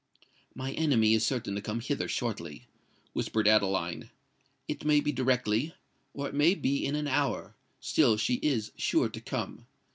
"My 0.55 0.71
enemy 0.71 1.13
is 1.13 1.23
certain 1.23 1.53
to 1.53 1.61
come 1.61 1.79
hither 1.79 2.07
shortly," 2.07 2.65
whispered 3.13 3.47
Adeline: 3.47 4.09
"it 4.67 4.83
may 4.83 4.99
be 4.99 5.11
directly—or 5.11 6.27
it 6.27 6.33
may 6.33 6.55
be 6.55 6.83
in 6.83 6.95
an 6.95 7.07
hour;—still 7.07 8.17
she 8.17 8.39
is 8.41 8.71
sure 8.75 9.09
to 9.09 9.21
come. 9.21 9.67